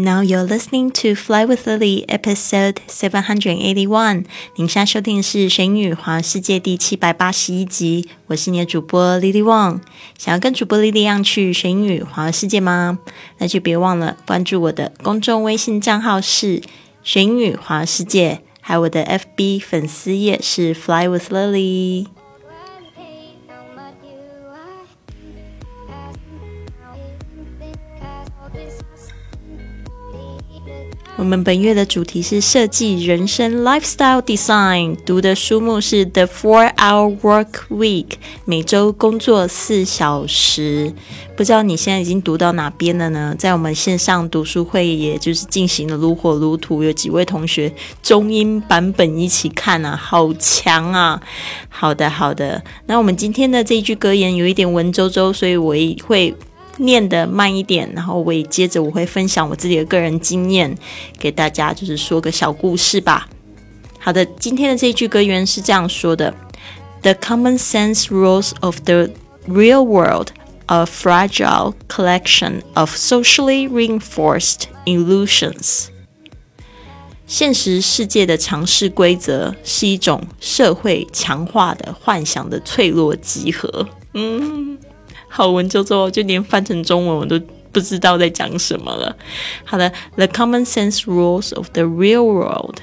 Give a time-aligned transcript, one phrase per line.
[0.00, 4.26] Now you're listening to Fly with Lily, episode seven hundred eighty-one。
[4.54, 8.08] 您现在收听的是《学英语环世界》第七百八十一集。
[8.28, 9.80] 我是你的主播 Lily Wang。
[10.16, 13.00] 想要跟主播 Lily 一样去学英语环世界吗？
[13.38, 16.62] 那就别忘了关注我的公众微信账号是
[17.02, 22.06] “学英语环世界”，还有我的 FB 粉丝页是 Fly with Lily。
[31.18, 34.96] 我们本月的主题是设计人生 （lifestyle design）。
[35.04, 38.06] 读的书目是《The Four Hour Work Week》，
[38.44, 40.92] 每周工作四小时。
[41.36, 43.34] 不知道你现在已经读到哪边了呢？
[43.36, 51.20] 在我们线上读书会，也就是进行的如火如荼，有几位同学中英版本一起看啊，好强啊！
[51.68, 52.62] 好的，好的。
[52.86, 56.32] 那我们今天的这一句格言有一点文绉绉，所以我也会。
[56.78, 60.76] 念的慢一点，然后我也接着我会分享我自己的个人经验
[61.18, 63.28] 给大家，就是说个小故事吧。
[63.98, 66.32] 好的，今天的这一句歌源是这样说的
[67.02, 69.10] ：“The common sense rules of the
[69.46, 70.28] real world,
[70.66, 75.86] a fragile collection of socially reinforced illusions。”
[77.26, 83.86] 现实世界的常识规则是一种社会强化的幻想的脆弱集合。
[84.14, 84.78] 嗯。
[85.28, 87.40] 好文绉绉，就连翻成中文我都
[87.70, 89.16] 不知道在讲什么了。
[89.64, 92.78] 好的，The common sense rules of the real world，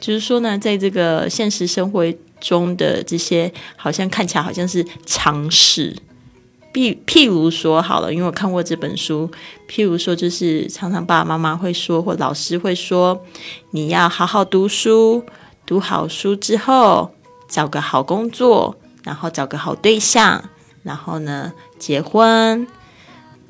[0.00, 2.04] 就是说呢，在这个现实生活
[2.40, 5.96] 中的这些，好像看起来好像是常识。
[6.74, 9.30] 譬譬如说，好了，因为我看过这本书，
[9.68, 13.24] 譬如说，就是常常爸爸妈妈会说，或老师会说，
[13.70, 15.24] 你要好好读书，
[15.64, 17.14] 读好书之后，
[17.48, 20.50] 找个好工作，然后找个好对象。
[20.82, 21.52] 然后呢，
[21.86, 22.66] 结婚，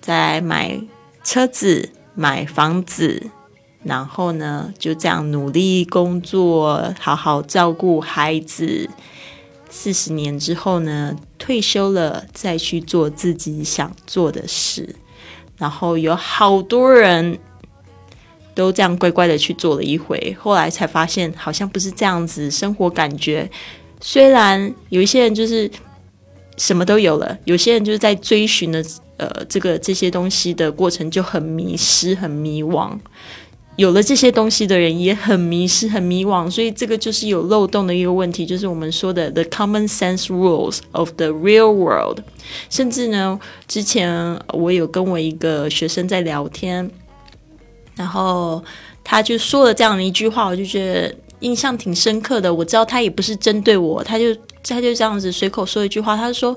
[0.00, 0.80] 再买
[1.22, 3.28] 车子、买房子，
[3.84, 8.88] 然后呢，就这样努力工作，好好照顾孩子。
[9.68, 14.96] 四十年之后呢，退休了，再去做自己想做的事。
[15.58, 17.38] 然后有好多人
[18.54, 22.50] 都这样乖乖的去做了一回，后来才发现好像不是这样子。
[22.50, 23.50] 生活感觉
[24.00, 25.70] 虽然有一些人就是。
[26.62, 28.80] 什么都有了，有些人就是在追寻的，
[29.16, 32.96] 呃，这个这些东西的过程就很迷失、很迷惘。
[33.74, 42.20] 有了这些东西的人也很迷失、很迷惘，所以这个就是有漏洞的一个问题，就是我们说的 the common sense rules of the real world。
[42.70, 46.88] 甚至呢，之前我有跟我一个学生在聊天，
[47.96, 48.62] 然后
[49.02, 52.54] 他就说了这样的一句话，我就觉得印象挺深刻的。
[52.54, 54.26] 我知道他也不是针对我，他就。
[54.64, 56.56] 他就这样子随口说一句话，他说：“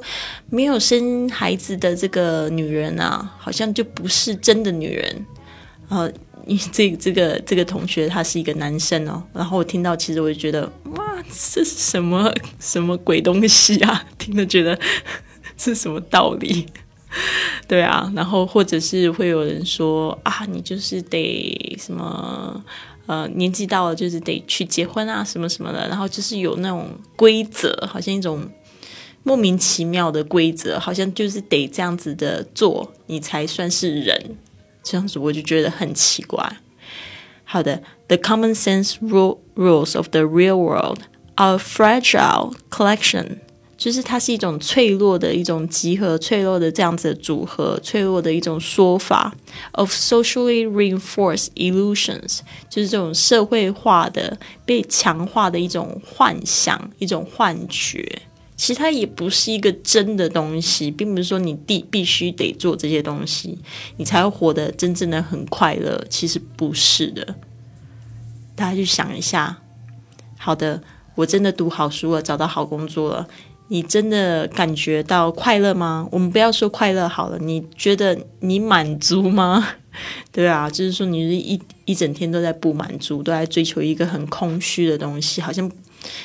[0.49, 5.25] 没有生孩子的这个女人啊，好像就不是真的女人。”
[5.89, 6.11] 呃，
[6.45, 14.05] 你这这个这个同学他是一个男生哦，然后我听到其实我就觉得哇，这是什么什么鬼东西啊？
[14.17, 14.79] 听了觉得
[15.57, 16.67] 是什么道理？
[17.67, 22.63] 对啊，然后或者是会有人说啊，你就是得什么？
[23.07, 28.47] 呃，年纪到了就是得去结婚啊，什么什么的，然后就是有那种规则，好像一种
[29.23, 34.37] 莫名其妙的规则，好像就是得这样子的做，你才算是人，
[34.83, 36.57] 这样子我就觉得很奇怪。
[37.43, 41.01] 好的，The common sense rule rules of the real world
[41.35, 43.37] are fragile collection.
[43.77, 49.35] 就是它是一种脆弱的一种集合，脆弱的这样子的组合，脆弱的一种说法。
[49.73, 58.21] Of socially reinforced illusions，就是这种社会化的被强化的一种幻想，一种幻觉。
[58.55, 63.59] 其实它也不是一个真的东西，并不是说你必必须得做这些东西，
[63.97, 66.01] 你才会活得真正的很快乐。
[66.09, 67.35] 其实不是的。
[68.55, 69.57] 大家去想一下。
[70.37, 70.81] 好的，
[71.15, 73.27] 我真的读好书了，找到好工作了。
[73.67, 76.07] 你真的感觉到快乐吗？
[76.11, 79.67] 我们不要说快乐好了，你觉得你满足吗？
[80.31, 85.71] 对啊，就是说你是一一整天都在不满足，都在追求一个很空虚的东西，好像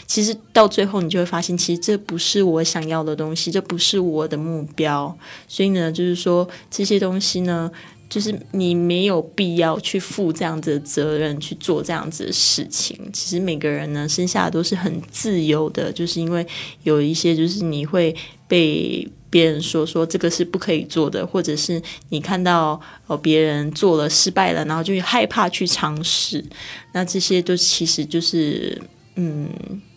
[0.07, 5.17] 其实到最后你就会发现，其实这不是我想要的东西，这不是我的目标。
[5.49, 7.71] 所以呢，就是说这些东西呢。
[8.11, 12.99] 就是你没有必要去负这样子的责任去做这样子的事情。
[13.13, 16.45] 其实每个人呢，生下都是很自由的，就是因为
[16.83, 18.15] 有一些就是你会
[18.49, 26.45] 被别人说说这个是不可以做的，或者是你看到哦别人做了失败了，然后就害怕去尝试。
[26.93, 28.77] 那这些都其实就是
[29.15, 29.49] 嗯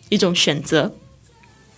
[0.08, 0.94] 一种选择，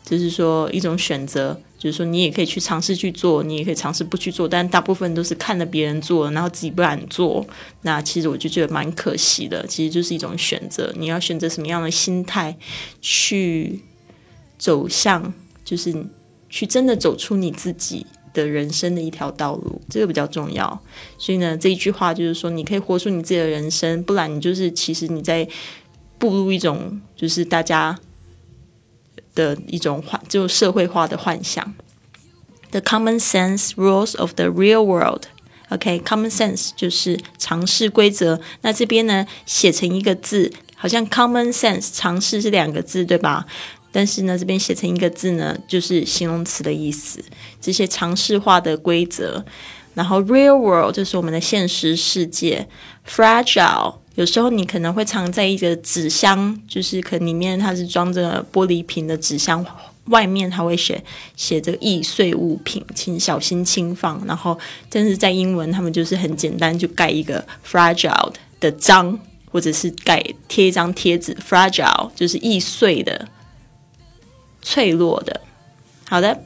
[0.06, 1.60] 就是说一种选择。
[1.78, 7.46] 就是说你也可以去尝试去做，你也可以尝试不去做，但大部分都是看着别人做，然后自己不敢做。
[7.82, 9.64] 那其实我就觉得蛮可惜的。
[9.66, 12.56] 其实就是一种选择，你要选择什么样的心态
[13.02, 13.82] 去
[14.58, 15.32] 走向，
[15.62, 15.94] 就是
[16.48, 20.82] 去真的走出你自己的人生的一条道路，这个比较重要。
[21.18, 25.46] 所以呢，这一句话就是说，你可以活出你自己的人生，不然你就是其实你在
[26.18, 27.96] 步入一种就是大家。
[29.36, 31.74] 的一种幻，就社会化的幻想。
[32.72, 35.26] The common sense rules of the real world.
[35.68, 38.40] OK，common sense 就是常识规则。
[38.62, 43.46] 那这边呢，写成一个字，好像 common sense 常识是两个字，对吧？
[43.92, 47.24] 但是呢，这边写成一个字呢，就是形容词的意思。
[47.60, 49.44] 这些常识化的规则。
[49.94, 52.68] 然后 real world 就是我们的现实世界。
[53.08, 53.96] Fragile。
[54.16, 59.64] 有时候你可能会藏在一个纸箱，就是可能里面它是装着玻璃瓶的纸箱，
[60.06, 61.02] 外面它会写
[61.36, 64.22] 写这个易碎物品，请小心轻放。
[64.26, 64.58] 然后，
[64.88, 69.18] 但是在英文，他们就是很简单，就盖一个 fragile 的章，
[69.52, 73.28] 或者是盖贴一张贴纸，fragile 就是易碎的、
[74.62, 75.42] 脆弱的。
[76.08, 76.40] 好的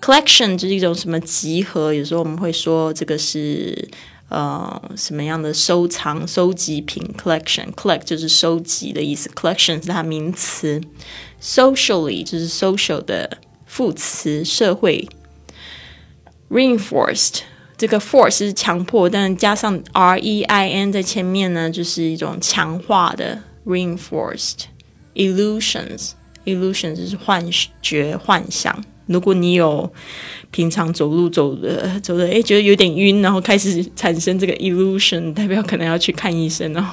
[0.00, 3.88] ，collection 就是一种什么集合，有时候我们会说这个是。
[4.32, 10.80] 呃，什么样的收藏、收集品 （collection）？collect 就是收集的意思，collection 是它名词
[11.42, 15.06] ，socially 就是 social 的副词，社会。
[16.50, 17.40] reinforced
[17.76, 24.64] 这个 force 是强迫，但加上 r e i n 在前面呢，就是一种强化的 reinforced
[25.14, 27.44] illusions，illusions 就是幻
[27.80, 28.84] 觉、幻想。
[29.07, 29.91] 如果你有
[30.51, 36.85] 平常走路走的走的，哎，觉得有点晕，然后开始产生这个 illusion，代表可能要去看医生哦。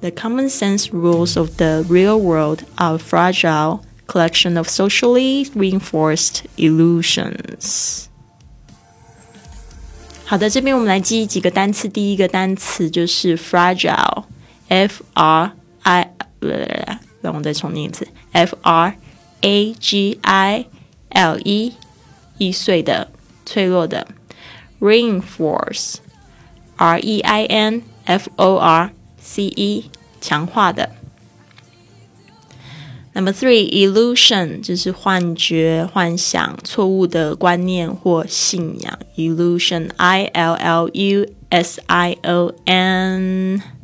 [0.00, 8.04] The common sense rules of the real world are fragile collection of socially reinforced illusions。
[10.24, 11.88] 好的，这边我们来记几个单词。
[11.88, 15.52] 第一个单词就是 fragile，f r
[15.82, 16.10] i。
[17.25, 18.95] 让我再重念一次：F R
[19.41, 20.65] A G I
[21.09, 21.73] L E，
[22.37, 23.09] 易碎的、
[23.45, 24.07] 脆弱的
[24.79, 29.89] ；reinforce，R E I N F O R C E，
[30.21, 30.91] 强化的。
[33.13, 38.99] Number three，illusion 就是幻觉、幻想、错误的观念或信仰。
[39.15, 43.74] illusion，I L L U S I O N。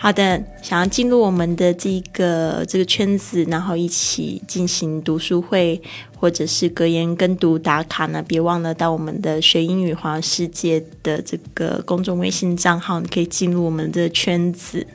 [0.00, 5.82] 好的，想要进入我们的这个这个圈子，然后一起进行读书会
[6.16, 14.86] 或者是格言跟读打卡呢，别忘了到我们的学英语环世界的这个公众微信账号，你可以进入我们的圈子。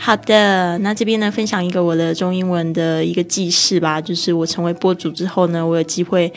[0.00, 6.32] 好的，那这边呢，分享一个我的中英文的一个记事吧，就是我成为播主之后呢，我有机会。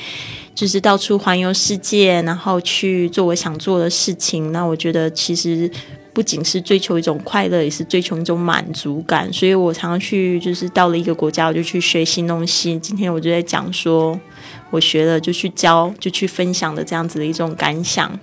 [0.53, 4.51] 就是到处环游世界，然后去做我想做的事情。
[4.51, 5.71] 那我觉得其实
[6.11, 9.31] 不仅是追求一种快乐，也是追求一种满足感。
[9.31, 12.77] 所以我常常去，就是到了一个国家，我就去学新东西。
[12.79, 14.19] 今天我就在讲说，
[14.71, 18.19] 我学了就去教，就去分享的这样子的一种感想。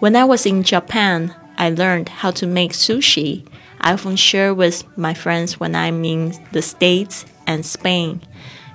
[0.00, 3.40] When I was in Japan, I learned how to make sushi.
[3.85, 8.21] I often share with my friends when I'm in the States and Spain.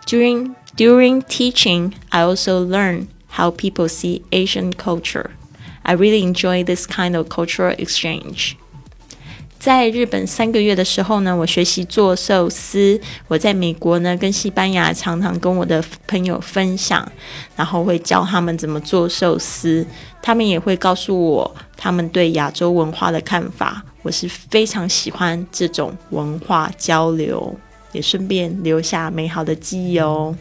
[0.06, 5.30] During During teaching, I also learn how people see Asian culture.
[5.82, 8.56] I really enjoy this kind of cultural exchange.
[9.58, 13.00] 在日本三个月的时候呢，我学习做寿司。
[13.28, 17.10] 我在美国呢，跟西班牙常常跟我的朋友分享，
[17.56, 19.86] 然后会教他们怎么做寿司。
[20.20, 23.82] 他们也会告诉我他们对亚洲文化的看法。
[24.03, 27.55] 我是非常喜欢这种文化交流，
[27.91, 30.35] 也顺便留下美好的记忆哦。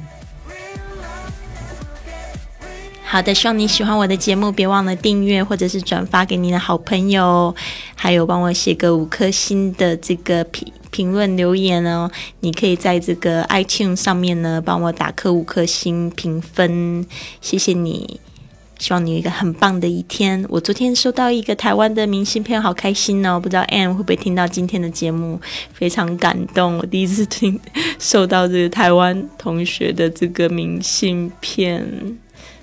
[3.05, 7.53] 好的，希望你喜欢我的节目，别忘了订阅或者是转发给你的好朋友，
[7.97, 12.09] 还有帮我写个五颗星的这个评评论留言哦。
[12.39, 17.05] 你可以在这个 iTunes 上面呢帮我打颗五颗星评分，
[17.41, 18.21] 谢谢你。
[18.81, 20.43] 希望你有一个很棒的一天。
[20.49, 23.39] 我昨天收到一个台湾的明信片，好开心哦！
[23.39, 25.39] 不知道 Anne 会不会听到今天的节目，
[25.75, 26.79] 非常感动。
[26.79, 27.61] 我第一次听
[27.99, 32.19] 收到这个台湾同学的这个明信片。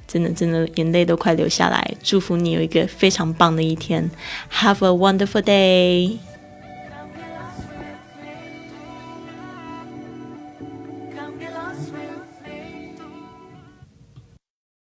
[0.07, 1.93] 真的，真的，眼泪都快流下来。
[2.01, 4.09] 祝福你有一个非常棒的一天
[4.51, 6.17] ，Have a wonderful day。